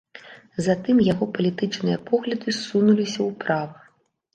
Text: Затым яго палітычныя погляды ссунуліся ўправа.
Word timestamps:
Затым 0.67 1.03
яго 1.11 1.29
палітычныя 1.37 2.03
погляды 2.11 2.59
ссунуліся 2.61 3.33
ўправа. 3.33 3.91